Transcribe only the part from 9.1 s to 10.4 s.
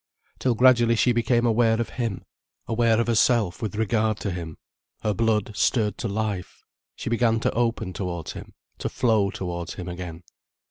towards him again.